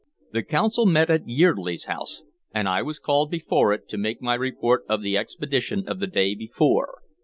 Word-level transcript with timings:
The 0.33 0.41
Council 0.41 0.87
met 0.87 1.11
at 1.11 1.27
Yeardley's 1.27 1.85
house, 1.85 2.23
and 2.55 2.67
I 2.67 2.81
was 2.81 2.97
called 2.97 3.29
before 3.29 3.71
it 3.71 3.87
to 3.89 3.99
make 3.99 4.19
my 4.19 4.33
report 4.33 4.83
of 4.89 5.03
the 5.03 5.15
expedition 5.15 5.87
of 5.87 5.99
the 5.99 6.07
day 6.07 6.33
before. 6.33 7.01